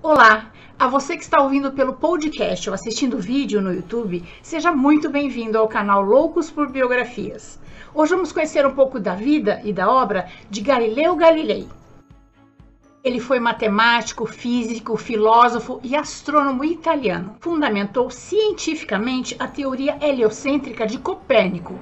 Olá! 0.00 0.52
A 0.78 0.86
você 0.86 1.16
que 1.16 1.24
está 1.24 1.42
ouvindo 1.42 1.72
pelo 1.72 1.94
podcast 1.94 2.70
ou 2.70 2.74
assistindo 2.74 3.16
o 3.16 3.20
vídeo 3.20 3.60
no 3.60 3.74
YouTube, 3.74 4.22
seja 4.40 4.70
muito 4.70 5.10
bem-vindo 5.10 5.58
ao 5.58 5.66
canal 5.66 6.02
Loucos 6.02 6.52
por 6.52 6.70
Biografias. 6.70 7.58
Hoje 7.92 8.14
vamos 8.14 8.30
conhecer 8.30 8.64
um 8.64 8.72
pouco 8.76 9.00
da 9.00 9.16
vida 9.16 9.60
e 9.64 9.72
da 9.72 9.90
obra 9.90 10.28
de 10.48 10.60
Galileu 10.60 11.16
Galilei. 11.16 11.66
Ele 13.02 13.18
foi 13.18 13.40
matemático, 13.40 14.24
físico, 14.24 14.96
filósofo 14.96 15.80
e 15.82 15.96
astrônomo 15.96 16.64
italiano. 16.64 17.34
Fundamentou 17.40 18.08
cientificamente 18.08 19.34
a 19.36 19.48
teoria 19.48 19.98
heliocêntrica 20.00 20.86
de 20.86 20.98
Copérnico. 20.98 21.76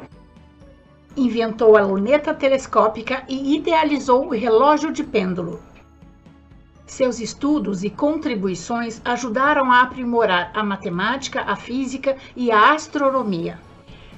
Inventou 1.15 1.77
a 1.77 1.83
luneta 1.83 2.33
telescópica 2.33 3.25
e 3.29 3.57
idealizou 3.57 4.27
o 4.27 4.31
relógio 4.31 4.91
de 4.91 5.05
pêndulo. 5.05 5.61
Seus 6.87 7.19
estudos 7.19 7.83
e 7.83 7.91
contribuições 7.91 9.03
ajudaram 9.05 9.73
a 9.73 9.83
aprimorar 9.83 10.53
a 10.55 10.63
matemática, 10.63 11.43
a 11.43 11.57
física 11.57 12.17
e 12.37 12.53
a 12.53 12.75
astronomia. 12.75 13.59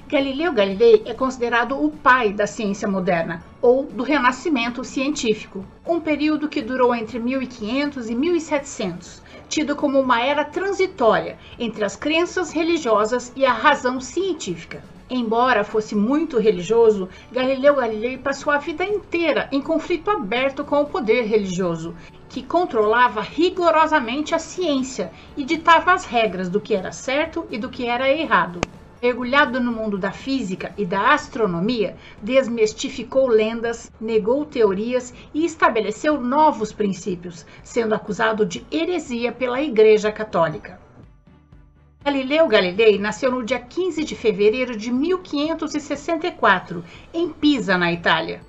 Galileu 0.07 0.53
Galilei 0.53 1.01
é 1.05 1.13
considerado 1.15 1.83
o 1.83 1.89
pai 1.89 2.31
da 2.31 2.45
ciência 2.45 2.87
moderna, 2.87 3.43
ou 3.59 3.85
do 3.85 4.03
renascimento 4.03 4.83
científico, 4.83 5.65
um 5.85 5.99
período 5.99 6.47
que 6.47 6.61
durou 6.61 6.93
entre 6.93 7.17
1500 7.17 8.07
e 8.07 8.15
1700, 8.15 9.23
tido 9.49 9.75
como 9.75 9.99
uma 9.99 10.21
era 10.21 10.45
transitória 10.45 11.39
entre 11.57 11.83
as 11.83 11.95
crenças 11.95 12.51
religiosas 12.51 13.33
e 13.35 13.47
a 13.47 13.51
razão 13.51 13.99
científica. 13.99 14.83
Embora 15.09 15.63
fosse 15.63 15.95
muito 15.95 16.37
religioso, 16.37 17.09
Galileu 17.31 17.75
Galilei 17.75 18.15
passou 18.15 18.53
a 18.53 18.59
vida 18.59 18.85
inteira 18.85 19.49
em 19.51 19.59
conflito 19.59 20.11
aberto 20.11 20.63
com 20.63 20.81
o 20.81 20.85
poder 20.85 21.23
religioso, 21.23 21.95
que 22.29 22.43
controlava 22.43 23.21
rigorosamente 23.21 24.35
a 24.35 24.39
ciência 24.39 25.11
e 25.35 25.43
ditava 25.43 25.91
as 25.91 26.05
regras 26.05 26.47
do 26.47 26.61
que 26.61 26.75
era 26.75 26.91
certo 26.91 27.47
e 27.49 27.57
do 27.57 27.69
que 27.69 27.87
era 27.87 28.07
errado. 28.09 28.61
Mergulhado 29.01 29.59
no 29.59 29.71
mundo 29.71 29.97
da 29.97 30.11
física 30.11 30.73
e 30.77 30.85
da 30.85 31.13
astronomia, 31.13 31.95
desmistificou 32.21 33.27
lendas, 33.27 33.89
negou 33.99 34.45
teorias 34.45 35.13
e 35.33 35.45
estabeleceu 35.45 36.19
novos 36.19 36.71
princípios, 36.73 37.45
sendo 37.63 37.95
acusado 37.95 38.45
de 38.45 38.65
heresia 38.69 39.31
pela 39.31 39.61
Igreja 39.61 40.11
Católica. 40.11 40.79
Galileu 42.03 42.47
Galilei 42.47 42.99
nasceu 42.99 43.31
no 43.31 43.43
dia 43.43 43.59
15 43.59 44.03
de 44.03 44.15
fevereiro 44.15 44.77
de 44.77 44.91
1564, 44.91 46.83
em 47.13 47.29
Pisa, 47.29 47.77
na 47.77 47.91
Itália. 47.91 48.41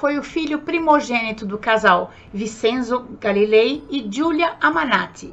Foi 0.00 0.18
o 0.18 0.22
filho 0.22 0.60
primogênito 0.60 1.44
do 1.44 1.58
casal 1.58 2.10
Vincenzo 2.32 3.06
Galilei 3.20 3.84
e 3.90 4.08
Giulia 4.10 4.56
Amanati. 4.58 5.30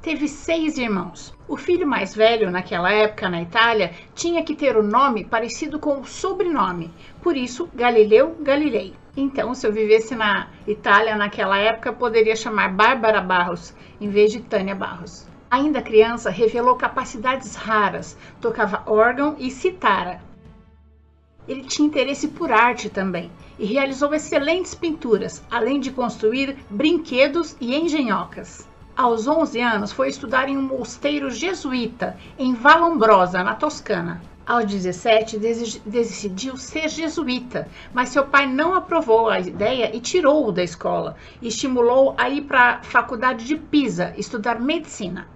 Teve 0.00 0.26
seis 0.26 0.78
irmãos. 0.78 1.34
O 1.46 1.58
filho 1.58 1.86
mais 1.86 2.14
velho, 2.14 2.50
naquela 2.50 2.90
época 2.90 3.28
na 3.28 3.42
Itália, 3.42 3.92
tinha 4.14 4.42
que 4.42 4.56
ter 4.56 4.78
o 4.78 4.82
nome 4.82 5.24
parecido 5.24 5.78
com 5.78 6.00
o 6.00 6.06
sobrenome, 6.06 6.90
por 7.20 7.36
isso 7.36 7.68
Galileu 7.74 8.34
Galilei. 8.40 8.94
Então, 9.14 9.52
se 9.52 9.66
eu 9.66 9.72
vivesse 9.74 10.16
na 10.16 10.48
Itália 10.66 11.14
naquela 11.14 11.58
época, 11.58 11.92
poderia 11.92 12.34
chamar 12.34 12.72
Bárbara 12.72 13.20
Barros 13.20 13.74
em 14.00 14.08
vez 14.08 14.32
de 14.32 14.40
Tânia 14.40 14.74
Barros. 14.74 15.28
Ainda 15.50 15.82
criança, 15.82 16.30
revelou 16.30 16.76
capacidades 16.76 17.54
raras, 17.54 18.16
tocava 18.40 18.84
órgão 18.86 19.36
e 19.38 19.50
citara. 19.50 20.26
Ele 21.48 21.62
tinha 21.62 21.88
interesse 21.88 22.28
por 22.28 22.52
arte 22.52 22.90
também 22.90 23.30
e 23.58 23.64
realizou 23.64 24.12
excelentes 24.12 24.74
pinturas, 24.74 25.42
além 25.50 25.80
de 25.80 25.90
construir 25.90 26.58
brinquedos 26.68 27.56
e 27.58 27.74
engenhocas. 27.74 28.68
Aos 28.94 29.26
11 29.26 29.60
anos, 29.60 29.92
foi 29.92 30.08
estudar 30.08 30.48
em 30.48 30.58
um 30.58 30.62
mosteiro 30.62 31.30
jesuíta 31.30 32.18
em 32.38 32.52
Vallombrosa, 32.52 33.42
na 33.42 33.54
Toscana. 33.54 34.20
Aos 34.46 34.66
17, 34.66 35.38
decidiu 35.84 36.56
ser 36.56 36.88
jesuíta, 36.88 37.68
mas 37.94 38.08
seu 38.08 38.26
pai 38.26 38.46
não 38.46 38.74
aprovou 38.74 39.28
a 39.28 39.38
ideia 39.40 39.94
e 39.94 40.00
tirou-o 40.00 40.52
da 40.52 40.62
escola. 40.62 41.16
Estimulou 41.40 42.14
a 42.18 42.28
ir 42.28 42.42
para 42.42 42.76
a 42.76 42.82
faculdade 42.82 43.44
de 43.44 43.56
Pisa, 43.56 44.12
estudar 44.16 44.60
medicina. 44.60 45.28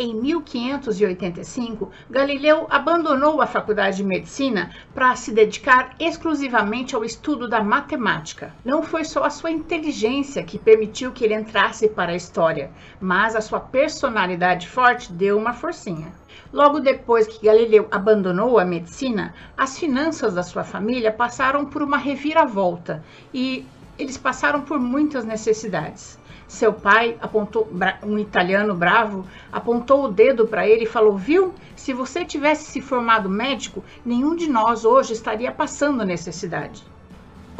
Em 0.00 0.14
1585, 0.14 1.90
Galileu 2.08 2.68
abandonou 2.70 3.42
a 3.42 3.48
faculdade 3.48 3.96
de 3.96 4.04
medicina 4.04 4.70
para 4.94 5.16
se 5.16 5.32
dedicar 5.32 5.96
exclusivamente 5.98 6.94
ao 6.94 7.04
estudo 7.04 7.48
da 7.48 7.64
matemática. 7.64 8.54
Não 8.64 8.80
foi 8.80 9.04
só 9.04 9.24
a 9.24 9.30
sua 9.30 9.50
inteligência 9.50 10.44
que 10.44 10.56
permitiu 10.56 11.10
que 11.10 11.24
ele 11.24 11.34
entrasse 11.34 11.88
para 11.88 12.12
a 12.12 12.16
história, 12.16 12.70
mas 13.00 13.34
a 13.34 13.40
sua 13.40 13.58
personalidade 13.58 14.68
forte 14.68 15.12
deu 15.12 15.36
uma 15.36 15.52
forcinha. 15.52 16.12
Logo 16.52 16.78
depois 16.78 17.26
que 17.26 17.44
Galileu 17.44 17.88
abandonou 17.90 18.56
a 18.56 18.64
medicina, 18.64 19.34
as 19.56 19.76
finanças 19.76 20.32
da 20.32 20.44
sua 20.44 20.62
família 20.62 21.10
passaram 21.10 21.66
por 21.66 21.82
uma 21.82 21.98
reviravolta 21.98 23.02
e 23.34 23.66
eles 23.98 24.16
passaram 24.16 24.60
por 24.60 24.78
muitas 24.78 25.24
necessidades. 25.24 26.17
Seu 26.48 26.72
pai 26.72 27.14
apontou, 27.20 27.68
um 28.02 28.18
italiano 28.18 28.74
bravo, 28.74 29.26
apontou 29.52 30.04
o 30.04 30.08
dedo 30.08 30.46
para 30.46 30.66
ele 30.66 30.84
e 30.84 30.88
falou: 30.88 31.14
Viu? 31.14 31.54
Se 31.76 31.92
você 31.92 32.24
tivesse 32.24 32.72
se 32.72 32.80
formado 32.80 33.28
médico, 33.28 33.84
nenhum 34.02 34.34
de 34.34 34.48
nós 34.48 34.82
hoje 34.86 35.12
estaria 35.12 35.52
passando 35.52 36.06
necessidade. 36.06 36.82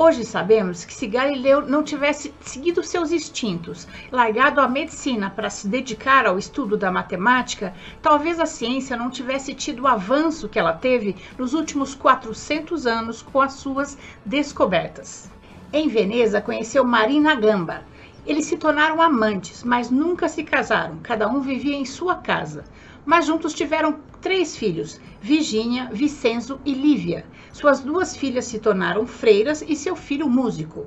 Hoje 0.01 0.25
sabemos 0.25 0.85
que 0.87 0.95
se 0.95 1.07
Galileu 1.07 1.67
não 1.67 1.83
tivesse 1.83 2.33
seguido 2.41 2.83
seus 2.83 3.13
instintos, 3.13 3.87
largado 4.11 4.61
a 4.61 4.69
medicina 4.69 5.29
para 5.29 5.51
se 5.51 5.69
dedicar 5.69 6.25
ao 6.25 6.39
estudo 6.39 6.77
da 6.77 6.91
matemática, 6.91 7.75
talvez 8.01 8.41
a 8.41 8.47
ciência 8.47 8.97
não 8.97 9.11
tivesse 9.11 9.53
tido 9.55 9.83
o 9.83 9.89
avanço 9.89 10.49
que 10.49 10.59
ela 10.59 10.73
teve 10.73 11.17
nos 11.37 11.53
últimos 11.53 11.95
400 11.95 12.87
anos 12.87 13.21
com 13.21 13.41
as 13.41 13.55
suas 13.55 13.99
descobertas. 14.25 15.29
Em 15.73 15.89
Veneza, 15.89 16.41
conheceu 16.41 16.85
Marina 16.85 17.35
Gamba, 17.35 17.83
eles 18.29 18.45
se 18.45 18.59
tornaram 18.59 19.01
amantes, 19.01 19.65
mas 19.65 19.91
nunca 19.91 20.29
se 20.29 20.45
casaram. 20.45 20.99
Cada 21.03 21.27
um 21.27 21.41
vivia 21.41 21.75
em 21.75 21.87
sua 21.87 22.15
casa. 22.17 22.63
Mas 23.03 23.25
juntos 23.25 23.55
tiveram 23.55 24.01
três 24.21 24.55
filhos: 24.55 25.01
Virgínia, 25.19 25.89
Vicenzo 25.91 26.61
e 26.63 26.75
Lívia. 26.75 27.25
Suas 27.51 27.81
duas 27.81 28.15
filhas 28.15 28.45
se 28.45 28.59
tornaram 28.59 29.07
freiras 29.07 29.65
e 29.67 29.75
seu 29.75 29.97
filho 29.97 30.29
músico. 30.29 30.87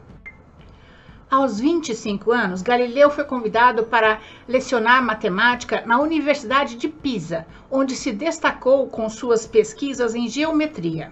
Aos 1.32 1.60
25 1.60 2.32
anos, 2.32 2.62
Galileu 2.62 3.10
foi 3.10 3.24
convidado 3.24 3.86
para 3.86 4.20
lecionar 4.48 5.04
matemática 5.04 5.82
na 5.84 6.00
Universidade 6.00 6.76
de 6.76 6.90
Pisa, 6.90 7.48
onde 7.72 7.96
se 7.96 8.12
destacou 8.12 8.86
com 8.88 9.10
suas 9.10 9.48
pesquisas 9.48 10.14
em 10.14 10.28
geometria. 10.28 11.12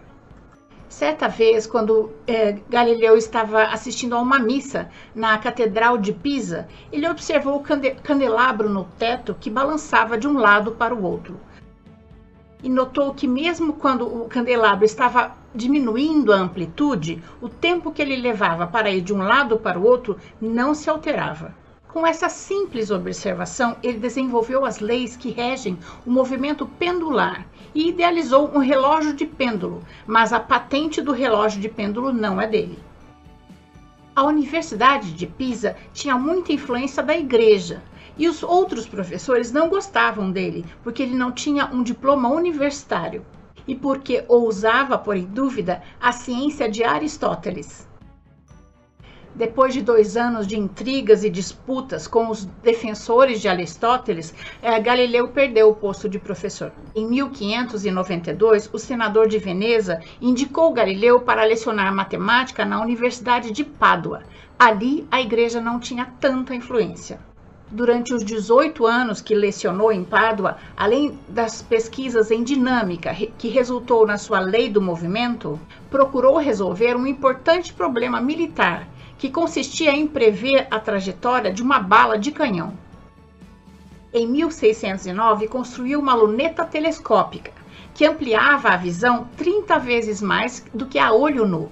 Certa 0.90 1.28
vez, 1.28 1.68
quando 1.68 2.12
é, 2.26 2.58
Galileu 2.68 3.16
estava 3.16 3.66
assistindo 3.66 4.16
a 4.16 4.20
uma 4.20 4.40
missa 4.40 4.90
na 5.14 5.38
Catedral 5.38 6.00
de 6.00 6.12
Pisa, 6.12 6.68
ele 6.92 7.08
observou 7.08 7.58
o 7.58 7.64
candelabro 8.02 8.68
no 8.68 8.86
teto 8.98 9.38
que 9.40 9.52
balançava 9.52 10.18
de 10.18 10.28
um 10.28 10.40
lado 10.40 10.72
para 10.72 10.94
o 10.96 11.04
outro. 11.04 11.40
E 12.64 12.68
notou 12.68 13.14
que, 13.14 13.28
mesmo 13.28 13.74
quando 13.74 14.04
o 14.08 14.28
candelabro 14.28 14.84
estava 14.84 15.38
diminuindo 15.54 16.34
a 16.34 16.38
amplitude, 16.38 17.24
o 17.40 17.48
tempo 17.48 17.92
que 17.92 18.02
ele 18.02 18.16
levava 18.16 18.66
para 18.66 18.90
ir 18.90 19.02
de 19.02 19.14
um 19.14 19.20
lado 19.20 19.58
para 19.58 19.80
o 19.80 19.86
outro 19.86 20.18
não 20.42 20.74
se 20.74 20.90
alterava. 20.90 21.54
Com 21.92 22.06
essa 22.06 22.30
simples 22.30 22.92
observação, 22.92 23.76
ele 23.82 23.98
desenvolveu 23.98 24.64
as 24.64 24.80
leis 24.80 25.18
que 25.18 25.32
regem 25.32 25.76
o 26.06 26.12
movimento 26.12 26.68
pendular 26.68 27.48
e 27.74 27.90
idealizou 27.90 28.48
um 28.54 28.60
relógio 28.60 29.12
de 29.12 29.26
pêndulo, 29.26 29.82
mas 30.06 30.32
a 30.32 30.40
patente 30.40 31.02
do 31.02 31.12
relógio 31.12 31.60
de 31.60 31.68
pêndulo 31.68 32.14
não 32.14 32.40
é 32.40 32.46
dele. 32.46 32.78
A 34.16 34.24
Universidade 34.24 35.14
de 35.14 35.26
Pisa 35.26 35.76
tinha 35.92 36.16
muita 36.16 36.54
influência 36.54 37.02
da 37.02 37.18
igreja 37.18 37.82
e 38.16 38.28
os 38.28 38.44
outros 38.44 38.88
professores 38.88 39.52
não 39.52 39.68
gostavam 39.68 40.32
dele 40.32 40.66
porque 40.84 41.02
ele 41.02 41.16
não 41.16 41.32
tinha 41.32 41.72
um 41.74 41.82
diploma 41.82 42.30
universitário 42.30 43.26
e 43.68 43.76
porque 43.76 44.24
ousava 44.28 44.96
pôr 44.96 45.18
em 45.18 45.26
dúvida 45.26 45.82
a 46.00 46.12
ciência 46.12 46.70
de 46.70 46.84
Aristóteles. 46.84 47.89
Depois 49.40 49.74
de 49.74 49.82
dois 49.82 50.18
anos 50.18 50.46
de 50.46 50.60
intrigas 50.60 51.24
e 51.24 51.30
disputas 51.30 52.06
com 52.08 52.30
os 52.30 52.44
defensores 52.62 53.40
de 53.40 53.48
Aristóteles, 53.48 54.34
eh, 54.62 54.78
Galileu 54.82 55.30
perdeu 55.30 55.70
o 55.70 55.76
posto 55.76 56.10
de 56.10 56.20
professor. 56.20 56.74
Em 56.94 57.08
1592, 57.08 58.70
o 58.74 58.78
senador 58.78 59.30
de 59.30 59.38
Veneza 59.38 60.02
indicou 60.22 60.74
Galileu 60.74 61.22
para 61.22 61.46
lecionar 61.46 61.96
matemática 61.96 62.66
na 62.66 62.82
Universidade 62.82 63.52
de 63.52 63.64
Pádua. 63.64 64.24
Ali, 64.60 65.08
a 65.10 65.22
igreja 65.22 65.62
não 65.62 65.80
tinha 65.80 66.14
tanta 66.20 66.54
influência. 66.54 67.22
Durante 67.72 68.14
os 68.14 68.26
18 68.26 68.86
anos 68.86 69.22
que 69.22 69.34
lecionou 69.34 69.90
em 69.90 70.04
Pádua, 70.04 70.58
além 70.76 71.18
das 71.30 71.62
pesquisas 71.62 72.30
em 72.30 72.44
dinâmica 72.44 73.16
que 73.38 73.48
resultou 73.48 74.06
na 74.06 74.18
sua 74.18 74.42
lei 74.42 74.70
do 74.70 74.82
movimento, 74.82 75.58
procurou 75.90 76.36
resolver 76.36 76.98
um 76.98 77.08
importante 77.08 77.72
problema 77.72 78.20
militar 78.20 78.86
que 79.20 79.30
consistia 79.30 79.92
em 79.92 80.08
prever 80.08 80.66
a 80.72 80.80
trajetória 80.80 81.52
de 81.52 81.62
uma 81.62 81.78
bala 81.78 82.18
de 82.18 82.32
canhão. 82.32 82.74
Em 84.14 84.26
1609, 84.26 85.50
construiu 85.50 86.00
uma 86.00 86.16
luneta 86.16 86.64
telescópica, 86.64 87.52
que 87.94 88.06
ampliava 88.06 88.70
a 88.70 88.78
visão 88.78 89.28
30 89.36 89.78
vezes 89.78 90.22
mais 90.22 90.66
do 90.74 90.86
que 90.86 90.98
a 90.98 91.12
olho 91.12 91.46
nu. 91.46 91.70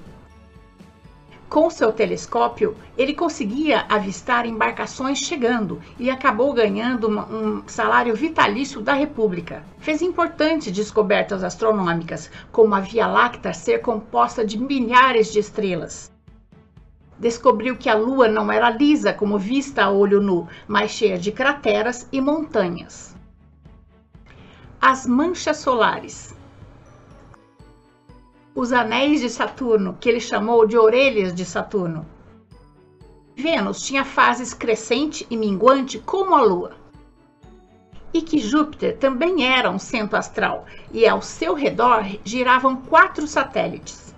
Com 1.47 1.69
seu 1.69 1.93
telescópio, 1.93 2.75
ele 2.97 3.13
conseguia 3.13 3.85
avistar 3.87 4.45
embarcações 4.45 5.19
chegando 5.19 5.81
e 5.97 6.09
acabou 6.09 6.51
ganhando 6.51 7.07
um 7.07 7.63
salário 7.65 8.13
vitalício 8.13 8.81
da 8.81 8.91
República. 8.91 9.63
Fez 9.79 10.01
importantes 10.01 10.73
descobertas 10.73 11.45
astronômicas, 11.45 12.29
como 12.51 12.75
a 12.75 12.81
Via 12.81 13.07
Láctea 13.07 13.53
ser 13.53 13.79
composta 13.79 14.45
de 14.45 14.57
milhares 14.57 15.31
de 15.31 15.39
estrelas. 15.39 16.11
Descobriu 17.19 17.75
que 17.77 17.89
a 17.89 17.95
Lua 17.95 18.27
não 18.27 18.51
era 18.51 18.69
lisa 18.69 19.13
como 19.13 19.37
vista 19.39 19.83
a 19.83 19.89
olho 19.89 20.21
nu, 20.21 20.47
mas 20.67 20.91
cheia 20.91 21.17
de 21.17 21.31
crateras 21.31 22.07
e 22.11 22.21
montanhas. 22.21 23.15
As 24.79 25.07
manchas 25.07 25.57
solares 25.57 26.37
os 28.57 28.73
anéis 28.73 29.21
de 29.21 29.29
Saturno, 29.29 29.95
que 30.01 30.09
ele 30.09 30.19
chamou 30.19 30.65
de 30.65 30.75
orelhas 30.75 31.31
de 31.31 31.45
Saturno. 31.45 32.03
Vênus 33.35 33.83
tinha 33.83 34.03
fases 34.03 34.51
crescente 34.51 35.27
e 35.29 35.37
minguante 35.37 35.99
como 35.99 36.33
a 36.33 36.41
Lua. 36.41 36.75
E 38.11 38.19
que 38.19 38.39
Júpiter 38.39 38.97
também 38.97 39.45
era 39.45 39.69
um 39.69 39.77
centro 39.77 40.17
astral 40.17 40.65
e 40.91 41.07
ao 41.07 41.21
seu 41.21 41.53
redor 41.53 42.03
giravam 42.23 42.77
quatro 42.77 43.27
satélites. 43.27 44.11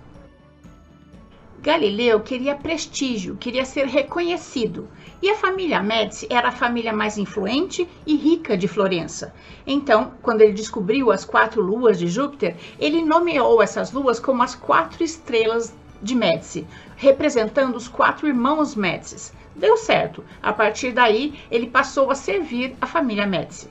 Galileu 1.62 2.20
queria 2.20 2.54
prestígio, 2.54 3.36
queria 3.36 3.66
ser 3.66 3.86
reconhecido, 3.86 4.88
e 5.20 5.28
a 5.28 5.36
família 5.36 5.82
Médici 5.82 6.26
era 6.30 6.48
a 6.48 6.52
família 6.52 6.90
mais 6.90 7.18
influente 7.18 7.86
e 8.06 8.16
rica 8.16 8.56
de 8.56 8.66
Florença. 8.66 9.34
Então, 9.66 10.12
quando 10.22 10.40
ele 10.40 10.54
descobriu 10.54 11.12
as 11.12 11.22
quatro 11.22 11.60
luas 11.60 11.98
de 11.98 12.08
Júpiter, 12.08 12.56
ele 12.78 13.02
nomeou 13.02 13.60
essas 13.60 13.92
luas 13.92 14.18
como 14.18 14.42
as 14.42 14.54
quatro 14.54 15.04
estrelas 15.04 15.74
de 16.00 16.14
Médici, 16.14 16.66
representando 16.96 17.76
os 17.76 17.88
quatro 17.88 18.26
irmãos 18.26 18.74
Médici. 18.74 19.30
Deu 19.54 19.76
certo. 19.76 20.24
A 20.42 20.54
partir 20.54 20.92
daí, 20.92 21.38
ele 21.50 21.66
passou 21.66 22.10
a 22.10 22.14
servir 22.14 22.74
a 22.80 22.86
família 22.86 23.26
Médici. 23.26 23.68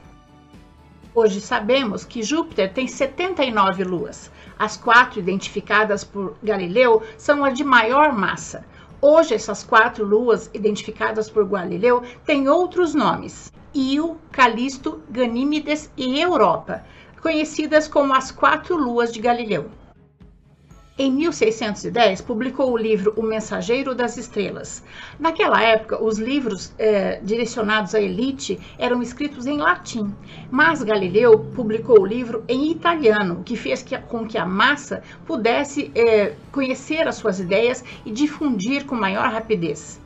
Hoje 1.22 1.42
sabemos 1.42 2.06
que 2.06 2.24
Júpiter 2.24 2.72
tem 2.72 2.88
79 2.88 3.84
luas. 3.84 4.32
As 4.58 4.78
quatro 4.78 5.20
identificadas 5.20 6.02
por 6.02 6.38
Galileu 6.42 7.04
são 7.18 7.44
as 7.44 7.58
de 7.58 7.62
maior 7.62 8.14
massa. 8.14 8.66
Hoje, 9.02 9.34
essas 9.34 9.62
quatro 9.62 10.06
luas 10.06 10.50
identificadas 10.54 11.30
por 11.30 11.46
Galileu 11.46 12.02
têm 12.26 12.48
outros 12.48 12.96
nomes: 12.96 13.52
Io, 13.76 14.18
Calisto, 14.32 15.02
Ganímedes 15.10 15.92
e 15.98 16.22
Europa, 16.22 16.86
conhecidas 17.22 17.86
como 17.86 18.14
as 18.14 18.32
quatro 18.32 18.78
luas 18.78 19.12
de 19.12 19.20
Galileu. 19.20 19.70
Em 21.02 21.10
1610, 21.14 22.20
publicou 22.20 22.74
o 22.74 22.78
livro 22.78 23.14
O 23.16 23.24
Mensageiro 23.24 23.96
das 23.96 24.18
Estrelas. 24.18 24.84
Naquela 25.18 25.64
época, 25.64 26.04
os 26.04 26.20
livros 26.20 26.74
eh, 26.78 27.22
direcionados 27.24 27.96
à 27.96 28.02
elite 28.02 28.60
eram 28.78 29.02
escritos 29.02 29.46
em 29.46 29.58
latim, 29.58 30.14
mas 30.52 30.84
Galileu 30.84 31.40
publicou 31.56 32.02
o 32.02 32.06
livro 32.06 32.44
em 32.50 32.70
italiano, 32.70 33.36
o 33.36 33.44
que 33.46 33.56
fez 33.56 33.82
que, 33.82 33.98
com 33.98 34.28
que 34.28 34.38
a 34.38 34.46
massa 34.46 35.02
pudesse 35.26 35.90
eh, 35.96 36.34
conhecer 36.52 37.08
as 37.08 37.16
suas 37.16 37.40
ideias 37.40 37.82
e 38.06 38.12
difundir 38.12 38.86
com 38.86 38.94
maior 38.94 39.32
rapidez. 39.32 40.02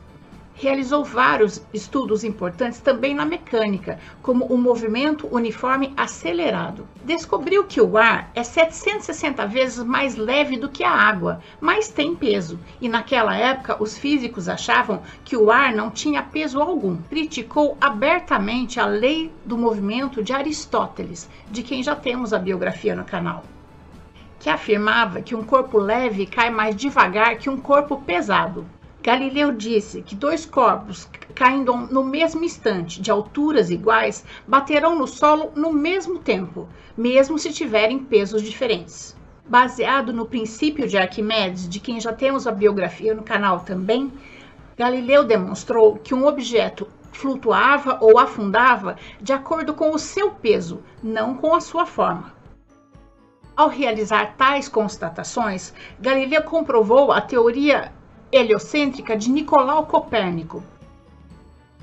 Realizou 0.56 1.04
vários 1.04 1.60
estudos 1.74 2.22
importantes 2.22 2.78
também 2.78 3.12
na 3.12 3.24
mecânica, 3.24 3.98
como 4.22 4.44
o 4.44 4.56
movimento 4.56 5.26
uniforme 5.34 5.92
acelerado. 5.96 6.86
Descobriu 7.04 7.64
que 7.64 7.80
o 7.80 7.98
ar 7.98 8.30
é 8.36 8.44
760 8.44 9.46
vezes 9.48 9.82
mais 9.82 10.14
leve 10.14 10.56
do 10.56 10.68
que 10.68 10.84
a 10.84 10.92
água, 10.92 11.40
mas 11.60 11.88
tem 11.88 12.14
peso, 12.14 12.58
e 12.80 12.88
naquela 12.88 13.36
época 13.36 13.82
os 13.82 13.98
físicos 13.98 14.48
achavam 14.48 15.02
que 15.24 15.36
o 15.36 15.50
ar 15.50 15.74
não 15.74 15.90
tinha 15.90 16.22
peso 16.22 16.60
algum. 16.60 16.98
Criticou 17.10 17.76
abertamente 17.80 18.78
a 18.78 18.86
lei 18.86 19.32
do 19.44 19.58
movimento 19.58 20.22
de 20.22 20.32
Aristóteles, 20.32 21.28
de 21.50 21.64
quem 21.64 21.82
já 21.82 21.96
temos 21.96 22.32
a 22.32 22.38
biografia 22.38 22.94
no 22.94 23.04
canal 23.04 23.42
que 24.44 24.50
afirmava 24.50 25.22
que 25.22 25.34
um 25.34 25.42
corpo 25.42 25.78
leve 25.78 26.26
cai 26.26 26.50
mais 26.50 26.76
devagar 26.76 27.38
que 27.38 27.48
um 27.48 27.56
corpo 27.56 28.02
pesado. 28.02 28.66
Galileu 29.04 29.52
disse 29.52 30.00
que 30.00 30.14
dois 30.14 30.46
corpos 30.46 31.06
caindo 31.34 31.76
no 31.76 32.02
mesmo 32.02 32.42
instante, 32.42 33.02
de 33.02 33.10
alturas 33.10 33.68
iguais, 33.68 34.24
baterão 34.48 34.96
no 34.98 35.06
solo 35.06 35.52
no 35.54 35.70
mesmo 35.70 36.18
tempo, 36.18 36.66
mesmo 36.96 37.38
se 37.38 37.52
tiverem 37.52 37.98
pesos 37.98 38.40
diferentes. 38.40 39.14
Baseado 39.46 40.10
no 40.10 40.24
princípio 40.24 40.88
de 40.88 40.96
Arquimedes, 40.96 41.68
de 41.68 41.80
quem 41.80 42.00
já 42.00 42.14
temos 42.14 42.46
a 42.46 42.50
biografia 42.50 43.14
no 43.14 43.22
canal 43.22 43.60
também, 43.60 44.10
Galileu 44.74 45.22
demonstrou 45.22 45.96
que 45.96 46.14
um 46.14 46.26
objeto 46.26 46.88
flutuava 47.12 47.98
ou 48.00 48.18
afundava 48.18 48.96
de 49.20 49.34
acordo 49.34 49.74
com 49.74 49.90
o 49.90 49.98
seu 49.98 50.30
peso, 50.30 50.82
não 51.02 51.34
com 51.34 51.54
a 51.54 51.60
sua 51.60 51.84
forma. 51.84 52.32
Ao 53.54 53.68
realizar 53.68 54.34
tais 54.38 54.66
constatações, 54.66 55.74
Galileu 56.00 56.42
comprovou 56.44 57.12
a 57.12 57.20
teoria 57.20 57.92
heliocêntrica 58.34 59.16
de 59.16 59.30
Nicolau 59.30 59.86
Copérnico, 59.86 60.60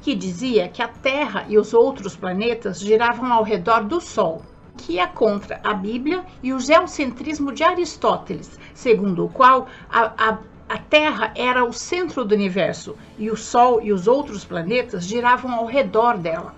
que 0.01 0.13
dizia 0.13 0.67
que 0.67 0.81
a 0.81 0.87
Terra 0.89 1.45
e 1.47 1.57
os 1.57 1.73
outros 1.73 2.13
planetas 2.13 2.81
giravam 2.81 3.31
ao 3.31 3.41
redor 3.41 3.85
do 3.85 4.01
Sol, 4.01 4.41
que 4.75 4.99
é 4.99 5.07
contra 5.07 5.61
a 5.63 5.73
Bíblia 5.73 6.25
e 6.43 6.51
o 6.51 6.59
geocentrismo 6.59 7.53
de 7.53 7.63
Aristóteles, 7.63 8.59
segundo 8.73 9.25
o 9.25 9.29
qual 9.29 9.67
a, 9.89 10.11
a, 10.17 10.37
a 10.67 10.77
Terra 10.77 11.31
era 11.35 11.63
o 11.63 11.71
centro 11.71 12.25
do 12.25 12.35
universo 12.35 12.97
e 13.17 13.31
o 13.31 13.37
Sol 13.37 13.81
e 13.81 13.93
os 13.93 14.05
outros 14.05 14.43
planetas 14.43 15.05
giravam 15.05 15.53
ao 15.53 15.65
redor 15.65 16.17
dela. 16.17 16.53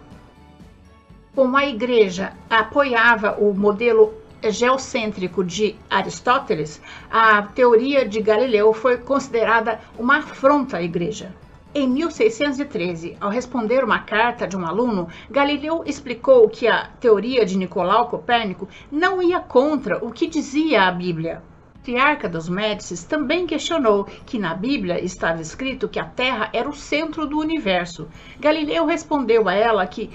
Como 1.35 1.55
a 1.55 1.67
Igreja 1.67 2.33
apoiava 2.49 3.37
o 3.39 3.53
modelo 3.53 4.22
geocêntrico 4.51 5.43
de 5.43 5.75
Aristóteles, 5.89 6.81
a 7.09 7.41
teoria 7.43 8.07
de 8.07 8.21
Galileu 8.21 8.73
foi 8.73 8.97
considerada 8.97 9.79
uma 9.97 10.17
afronta 10.17 10.77
à 10.77 10.81
Igreja. 10.81 11.33
Em 11.75 11.87
1613, 11.87 13.17
ao 13.19 13.31
responder 13.31 13.83
uma 13.83 13.97
carta 13.97 14.47
de 14.47 14.55
um 14.55 14.63
aluno, 14.63 15.07
Galileu 15.27 15.83
explicou 15.87 16.47
que 16.47 16.67
a 16.67 16.87
teoria 16.99 17.43
de 17.43 17.57
Nicolau 17.57 18.09
Copérnico 18.09 18.69
não 18.91 19.19
ia 19.23 19.39
contra 19.39 19.97
o 20.05 20.11
que 20.11 20.27
dizia 20.27 20.83
a 20.83 20.91
Bíblia. 20.91 21.41
A 21.73 21.79
patriarca 21.79 22.29
dos 22.29 22.47
Médicis 22.47 23.03
também 23.03 23.47
questionou 23.47 24.05
que 24.25 24.37
na 24.37 24.53
Bíblia 24.53 25.03
estava 25.03 25.41
escrito 25.41 25.89
que 25.89 25.99
a 25.99 26.05
Terra 26.05 26.49
era 26.53 26.69
o 26.69 26.75
centro 26.75 27.25
do 27.25 27.39
universo. 27.39 28.07
Galileu 28.39 28.85
respondeu 28.85 29.49
a 29.49 29.53
ela 29.53 29.85
que 29.87 30.11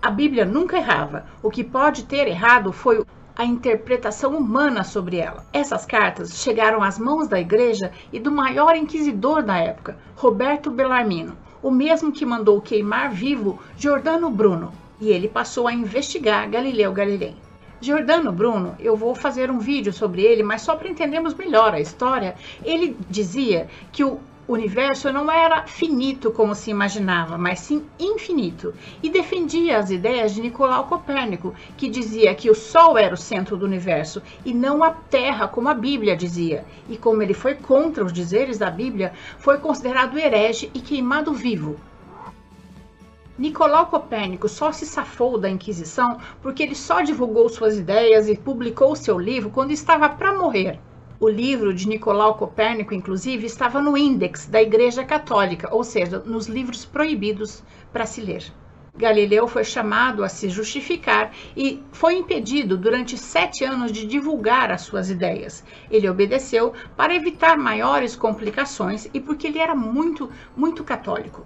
a 0.00 0.10
Bíblia 0.10 0.44
nunca 0.44 0.78
errava. 0.78 1.26
O 1.42 1.50
que 1.50 1.62
pode 1.62 2.04
ter 2.04 2.26
errado 2.28 2.72
foi 2.72 3.04
a 3.40 3.44
interpretação 3.46 4.36
humana 4.36 4.84
sobre 4.84 5.16
ela. 5.16 5.46
Essas 5.50 5.86
cartas 5.86 6.42
chegaram 6.42 6.82
às 6.82 6.98
mãos 6.98 7.26
da 7.26 7.40
igreja 7.40 7.90
e 8.12 8.20
do 8.20 8.30
maior 8.30 8.76
inquisidor 8.76 9.42
da 9.42 9.56
época, 9.56 9.96
Roberto 10.14 10.70
Bellarmino, 10.70 11.34
o 11.62 11.70
mesmo 11.70 12.12
que 12.12 12.26
mandou 12.26 12.60
queimar 12.60 13.10
vivo 13.10 13.58
Giordano 13.78 14.28
Bruno, 14.28 14.74
e 15.00 15.08
ele 15.08 15.26
passou 15.26 15.66
a 15.66 15.72
investigar 15.72 16.50
Galileu 16.50 16.92
Galilei. 16.92 17.34
Giordano 17.80 18.30
Bruno, 18.30 18.76
eu 18.78 18.94
vou 18.94 19.14
fazer 19.14 19.50
um 19.50 19.58
vídeo 19.58 19.90
sobre 19.90 20.20
ele, 20.20 20.42
mas 20.42 20.60
só 20.60 20.76
para 20.76 20.90
entendermos 20.90 21.32
melhor 21.32 21.72
a 21.72 21.80
história, 21.80 22.34
ele 22.62 22.94
dizia 23.08 23.68
que 23.90 24.04
o 24.04 24.20
universo 24.52 25.12
não 25.12 25.30
era 25.30 25.66
finito 25.66 26.30
como 26.30 26.54
se 26.54 26.70
imaginava, 26.70 27.38
mas 27.38 27.60
sim 27.60 27.84
infinito, 27.98 28.74
e 29.02 29.08
defendia 29.08 29.78
as 29.78 29.90
ideias 29.90 30.34
de 30.34 30.40
Nicolau 30.40 30.86
Copérnico, 30.86 31.54
que 31.76 31.88
dizia 31.88 32.34
que 32.34 32.50
o 32.50 32.54
Sol 32.54 32.98
era 32.98 33.14
o 33.14 33.18
centro 33.18 33.56
do 33.56 33.64
universo 33.64 34.22
e 34.44 34.52
não 34.52 34.82
a 34.82 34.90
Terra, 34.90 35.46
como 35.46 35.68
a 35.68 35.74
Bíblia 35.74 36.16
dizia. 36.16 36.64
E 36.88 36.96
como 36.96 37.22
ele 37.22 37.34
foi 37.34 37.54
contra 37.54 38.04
os 38.04 38.12
dizeres 38.12 38.58
da 38.58 38.70
Bíblia, 38.70 39.12
foi 39.38 39.58
considerado 39.58 40.18
herege 40.18 40.70
e 40.74 40.80
queimado 40.80 41.32
vivo. 41.32 41.76
Nicolau 43.38 43.86
Copérnico 43.86 44.48
só 44.48 44.70
se 44.70 44.84
safou 44.84 45.38
da 45.38 45.48
Inquisição 45.48 46.18
porque 46.42 46.62
ele 46.62 46.74
só 46.74 47.00
divulgou 47.00 47.48
suas 47.48 47.78
ideias 47.78 48.28
e 48.28 48.36
publicou 48.36 48.94
seu 48.94 49.18
livro 49.18 49.48
quando 49.48 49.70
estava 49.70 50.08
para 50.10 50.36
morrer. 50.36 50.78
O 51.22 51.28
livro 51.28 51.74
de 51.74 51.86
Nicolau 51.86 52.34
Copérnico, 52.34 52.94
inclusive, 52.94 53.44
estava 53.44 53.78
no 53.78 53.94
índex 53.94 54.46
da 54.46 54.62
Igreja 54.62 55.04
Católica, 55.04 55.68
ou 55.70 55.84
seja, 55.84 56.18
nos 56.20 56.46
livros 56.46 56.86
proibidos 56.86 57.62
para 57.92 58.06
se 58.06 58.22
ler. 58.22 58.50
Galileu 58.96 59.46
foi 59.46 59.62
chamado 59.62 60.24
a 60.24 60.30
se 60.30 60.48
justificar 60.48 61.30
e 61.54 61.82
foi 61.92 62.14
impedido 62.14 62.74
durante 62.74 63.18
sete 63.18 63.64
anos 63.64 63.92
de 63.92 64.06
divulgar 64.06 64.70
as 64.70 64.80
suas 64.80 65.10
ideias. 65.10 65.62
Ele 65.90 66.08
obedeceu 66.08 66.72
para 66.96 67.14
evitar 67.14 67.58
maiores 67.58 68.16
complicações 68.16 69.06
e 69.12 69.20
porque 69.20 69.46
ele 69.46 69.58
era 69.58 69.74
muito, 69.74 70.30
muito 70.56 70.82
católico. 70.82 71.44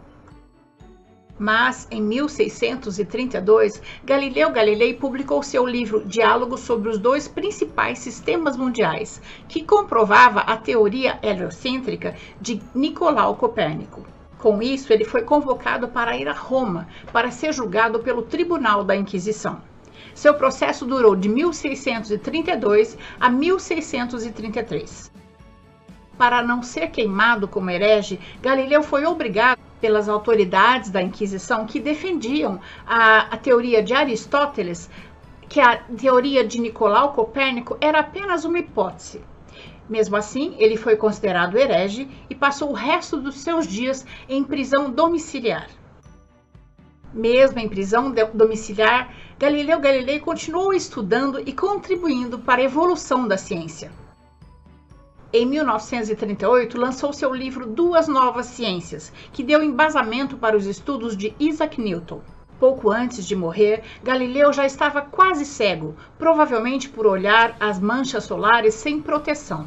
Mas 1.39 1.89
em 1.91 2.01
1632, 2.01 3.83
Galileu 4.05 4.51
Galilei 4.51 4.95
publicou 4.95 5.43
seu 5.43 5.67
livro 5.67 6.05
Diálogo 6.05 6.57
sobre 6.57 6.89
os 6.89 6.99
dois 6.99 7.27
principais 7.27 7.99
sistemas 7.99 8.57
mundiais, 8.57 9.21
que 9.49 9.65
comprovava 9.65 10.41
a 10.41 10.57
teoria 10.57 11.19
heliocêntrica 11.23 12.15
de 12.41 12.63
Nicolau 12.73 13.35
Copérnico. 13.35 14.07
Com 14.39 14.63
isso, 14.63 14.93
ele 14.93 15.05
foi 15.05 15.23
convocado 15.23 15.89
para 15.89 16.17
ir 16.17 16.29
a 16.29 16.33
Roma 16.33 16.87
para 17.13 17.31
ser 17.33 17.53
julgado 17.53 17.99
pelo 17.99 18.23
Tribunal 18.23 18.85
da 18.85 18.95
Inquisição. 18.95 19.61
Seu 20.15 20.35
processo 20.35 20.85
durou 20.85 21.17
de 21.17 21.29
1632 21.29 22.97
a 23.19 23.29
1633. 23.29 25.11
Para 26.17 26.43
não 26.43 26.63
ser 26.63 26.89
queimado 26.91 27.49
como 27.49 27.71
herege, 27.71 28.21
Galileu 28.41 28.85
foi 28.85 29.05
obrigado 29.05 29.64
pelas 29.85 30.09
autoridades 30.09 30.89
da 30.89 31.03
Inquisição 31.03 31.67
que 31.67 31.79
defendiam 31.79 32.59
a, 32.87 33.35
a 33.35 33.37
teoria 33.37 33.83
de 33.83 33.93
Aristóteles, 33.93 34.89
que 35.47 35.61
a 35.61 35.77
teoria 35.77 36.43
de 36.43 36.59
Nicolau 36.59 37.13
Copérnico 37.13 37.77
era 37.83 38.01
apenas 38.01 38.47
uma 38.47 38.59
hipótese. 38.59 39.21
Mesmo 39.87 40.17
assim, 40.17 40.55
ele 40.57 40.79
foi 40.79 40.97
considerado 40.97 41.59
herege 41.59 42.09
e 42.31 42.35
passou 42.35 42.71
o 42.71 42.73
resto 42.73 43.19
dos 43.19 43.41
seus 43.41 43.67
dias 43.67 44.07
em 44.27 44.43
prisão 44.43 44.91
domiciliar. 44.91 45.69
Mesmo 47.13 47.59
em 47.59 47.69
prisão 47.69 48.11
domiciliar, 48.33 49.15
Galileu 49.39 49.81
Galilei 49.81 50.19
continuou 50.19 50.73
estudando 50.73 51.43
e 51.45 51.53
contribuindo 51.53 52.39
para 52.39 52.63
a 52.63 52.65
evolução 52.65 53.29
da 53.29 53.37
ciência. 53.37 53.93
Em 55.37 55.45
1938, 55.47 56.79
lançou 56.79 57.13
seu 57.13 57.35
livro 57.35 57.67
Duas 57.67 58.07
Novas 58.07 58.47
Ciências, 58.47 59.13
que 59.33 59.43
deu 59.43 59.65
embasamento 59.65 60.37
para 60.37 60.57
os 60.57 60.65
estudos 60.65 61.17
de 61.17 61.35
Isaac 61.41 61.81
Newton. 61.81 62.21
Pouco 62.61 62.89
antes 62.89 63.27
de 63.27 63.35
morrer, 63.35 63.83
Galileu 64.01 64.53
já 64.53 64.65
estava 64.65 65.03
quase 65.03 65.45
cego, 65.45 65.97
provavelmente 66.17 66.89
por 66.89 67.05
olhar 67.05 67.57
as 67.59 67.81
manchas 67.81 68.23
solares 68.23 68.75
sem 68.75 69.03
proteção. 69.03 69.67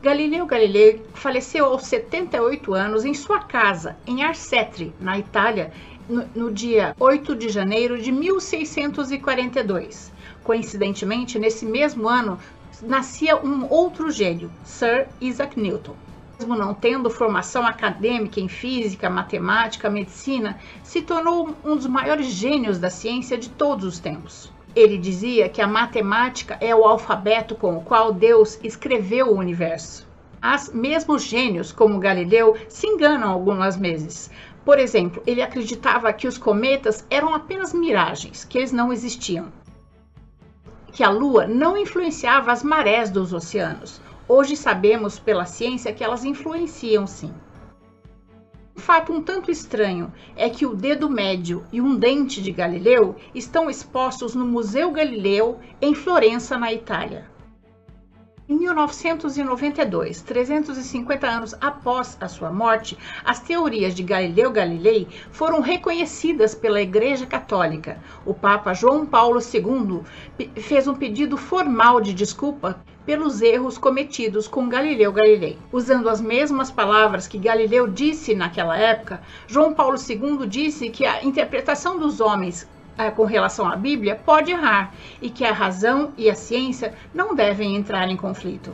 Galileu 0.00 0.46
Galilei 0.46 1.04
faleceu 1.12 1.66
aos 1.66 1.82
78 1.86 2.74
anos 2.74 3.04
em 3.04 3.12
sua 3.12 3.40
casa, 3.40 3.96
em 4.06 4.22
Arcetri, 4.22 4.94
na 5.00 5.18
Itália, 5.18 5.72
no, 6.08 6.24
no 6.32 6.52
dia 6.52 6.94
8 7.00 7.34
de 7.34 7.48
janeiro 7.48 8.00
de 8.00 8.12
1642. 8.12 10.14
Coincidentemente, 10.44 11.40
nesse 11.40 11.66
mesmo 11.66 12.08
ano, 12.08 12.38
nascia 12.82 13.36
um 13.36 13.66
outro 13.70 14.10
gênio, 14.10 14.50
Sir 14.64 15.08
Isaac 15.20 15.58
Newton. 15.58 15.94
Mesmo 16.38 16.54
não 16.54 16.74
tendo 16.74 17.08
formação 17.08 17.66
acadêmica 17.66 18.38
em 18.40 18.48
física, 18.48 19.08
matemática, 19.08 19.88
medicina, 19.88 20.58
se 20.82 21.00
tornou 21.00 21.56
um 21.64 21.76
dos 21.76 21.86
maiores 21.86 22.26
gênios 22.26 22.78
da 22.78 22.90
ciência 22.90 23.38
de 23.38 23.48
todos 23.48 23.86
os 23.86 23.98
tempos. 23.98 24.52
Ele 24.74 24.98
dizia 24.98 25.48
que 25.48 25.62
a 25.62 25.66
matemática 25.66 26.58
é 26.60 26.74
o 26.74 26.84
alfabeto 26.84 27.54
com 27.54 27.78
o 27.78 27.80
qual 27.82 28.12
Deus 28.12 28.58
escreveu 28.62 29.28
o 29.28 29.38
universo. 29.38 30.06
Mas 30.42 30.70
mesmo 30.70 31.18
gênios 31.18 31.72
como 31.72 31.98
Galileu 31.98 32.56
se 32.68 32.86
enganam 32.86 33.30
algumas 33.30 33.76
vezes. 33.76 34.30
Por 34.66 34.78
exemplo, 34.78 35.22
ele 35.26 35.40
acreditava 35.40 36.12
que 36.12 36.28
os 36.28 36.36
cometas 36.36 37.06
eram 37.08 37.34
apenas 37.34 37.72
miragens, 37.72 38.44
que 38.44 38.58
eles 38.58 38.72
não 38.72 38.92
existiam 38.92 39.50
que 40.96 41.04
a 41.04 41.10
Lua 41.10 41.46
não 41.46 41.76
influenciava 41.76 42.50
as 42.50 42.62
marés 42.62 43.10
dos 43.10 43.34
oceanos. 43.34 44.00
Hoje 44.26 44.56
sabemos 44.56 45.18
pela 45.18 45.44
ciência 45.44 45.92
que 45.92 46.02
elas 46.02 46.24
influenciam 46.24 47.06
sim. 47.06 47.34
Um 48.74 48.80
fato 48.80 49.12
um 49.12 49.22
tanto 49.22 49.50
estranho 49.50 50.10
é 50.34 50.48
que 50.48 50.64
o 50.64 50.74
dedo 50.74 51.10
médio 51.10 51.66
e 51.70 51.82
um 51.82 51.94
dente 51.96 52.40
de 52.40 52.50
Galileu 52.50 53.14
estão 53.34 53.68
expostos 53.68 54.34
no 54.34 54.46
Museu 54.46 54.90
Galileu 54.90 55.60
em 55.82 55.94
Florença, 55.94 56.56
na 56.56 56.72
Itália. 56.72 57.26
Em 58.48 58.54
1992, 58.54 60.22
350 60.22 61.26
anos 61.26 61.52
após 61.60 62.16
a 62.20 62.28
sua 62.28 62.52
morte, 62.52 62.96
as 63.24 63.40
teorias 63.40 63.92
de 63.92 64.04
Galileu 64.04 64.52
Galilei 64.52 65.08
foram 65.32 65.60
reconhecidas 65.60 66.54
pela 66.54 66.80
Igreja 66.80 67.26
Católica. 67.26 67.98
O 68.24 68.32
Papa 68.32 68.72
João 68.72 69.04
Paulo 69.04 69.40
II 69.40 70.02
fez 70.62 70.86
um 70.86 70.94
pedido 70.94 71.36
formal 71.36 72.00
de 72.00 72.14
desculpa 72.14 72.78
pelos 73.04 73.42
erros 73.42 73.76
cometidos 73.78 74.46
com 74.46 74.68
Galileu 74.68 75.12
Galilei. 75.12 75.58
Usando 75.72 76.08
as 76.08 76.20
mesmas 76.20 76.70
palavras 76.70 77.26
que 77.26 77.38
Galileu 77.38 77.88
disse 77.88 78.32
naquela 78.32 78.78
época, 78.78 79.20
João 79.48 79.74
Paulo 79.74 79.96
II 79.98 80.46
disse 80.46 80.88
que 80.88 81.04
a 81.04 81.24
interpretação 81.24 81.98
dos 81.98 82.20
homens 82.20 82.68
com 83.14 83.24
relação 83.24 83.68
à 83.68 83.76
Bíblia 83.76 84.16
pode 84.16 84.50
errar 84.50 84.92
e 85.20 85.30
que 85.30 85.44
a 85.44 85.52
razão 85.52 86.12
e 86.16 86.30
a 86.30 86.34
ciência 86.34 86.94
não 87.14 87.34
devem 87.34 87.76
entrar 87.76 88.08
em 88.08 88.16
conflito. 88.16 88.72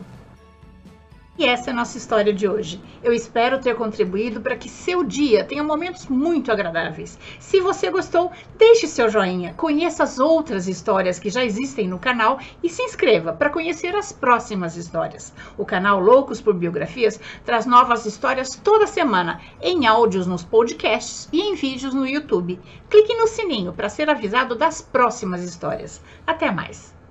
E 1.39 1.47
essa 1.47 1.71
é 1.71 1.73
a 1.73 1.77
nossa 1.77 1.97
história 1.97 2.31
de 2.31 2.47
hoje. 2.47 2.79
Eu 3.03 3.11
espero 3.11 3.59
ter 3.59 3.75
contribuído 3.75 4.43
para 4.43 4.55
que 4.55 4.69
seu 4.69 5.03
dia 5.03 5.43
tenha 5.43 5.65
momentos 5.65 6.07
muito 6.07 6.53
agradáveis. 6.53 7.19
Se 7.41 7.59
você 7.59 7.91
gostou, 7.91 8.31
deixe 8.59 8.87
seu 8.87 9.09
joinha, 9.09 9.55
conheça 9.55 10.03
as 10.03 10.19
outras 10.19 10.69
histórias 10.69 11.19
que 11.19 11.31
já 11.31 11.43
existem 11.43 11.89
no 11.89 11.99
canal 11.99 12.39
e 12.62 12.69
se 12.69 12.83
inscreva 12.83 13.33
para 13.33 13.49
conhecer 13.49 13.97
as 13.97 14.12
próximas 14.12 14.77
histórias. 14.77 15.33
O 15.57 15.65
canal 15.65 15.99
Loucos 15.99 16.43
por 16.43 16.53
Biografias 16.53 17.19
traz 17.47 17.65
novas 17.65 18.05
histórias 18.05 18.55
toda 18.62 18.87
semana, 18.87 19.41
em 19.62 19.87
áudios 19.87 20.27
nos 20.27 20.45
podcasts 20.45 21.31
e 21.33 21.41
em 21.41 21.55
vídeos 21.55 21.95
no 21.95 22.07
YouTube. 22.07 22.61
Clique 22.91 23.15
no 23.15 23.27
sininho 23.27 23.73
para 23.73 23.89
ser 23.89 24.11
avisado 24.11 24.55
das 24.55 24.83
próximas 24.83 25.43
histórias. 25.43 26.03
Até 26.27 26.51
mais! 26.51 27.01